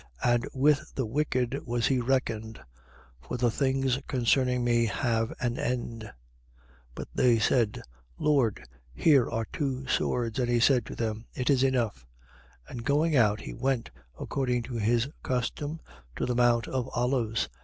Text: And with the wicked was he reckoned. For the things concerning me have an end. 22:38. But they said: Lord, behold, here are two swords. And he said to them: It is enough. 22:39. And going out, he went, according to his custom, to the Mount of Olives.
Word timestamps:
And 0.23 0.47
with 0.51 0.95
the 0.95 1.05
wicked 1.05 1.59
was 1.63 1.85
he 1.85 1.99
reckoned. 2.01 2.59
For 3.21 3.37
the 3.37 3.51
things 3.51 3.99
concerning 4.07 4.63
me 4.63 4.87
have 4.87 5.31
an 5.39 5.59
end. 5.59 6.05
22:38. 6.95 6.95
But 6.95 7.07
they 7.13 7.37
said: 7.37 7.83
Lord, 8.17 8.55
behold, 8.55 8.69
here 8.95 9.29
are 9.29 9.45
two 9.53 9.85
swords. 9.85 10.39
And 10.39 10.49
he 10.49 10.59
said 10.59 10.87
to 10.87 10.95
them: 10.95 11.25
It 11.35 11.51
is 11.51 11.61
enough. 11.61 12.07
22:39. 12.69 12.71
And 12.71 12.83
going 12.85 13.15
out, 13.15 13.41
he 13.41 13.53
went, 13.53 13.91
according 14.19 14.63
to 14.63 14.77
his 14.79 15.07
custom, 15.21 15.79
to 16.15 16.25
the 16.25 16.33
Mount 16.33 16.67
of 16.67 16.89
Olives. 16.95 17.47